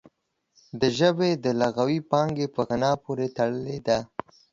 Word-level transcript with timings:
د 0.79 0.81
ژبې 0.97 1.31
د 1.43 1.45
لغوي 1.61 1.99
پانګې 2.11 2.47
په 2.55 2.61
غنا 2.67 2.91
پورې 3.03 3.27
تړلې 3.37 3.77
ده 3.87 3.99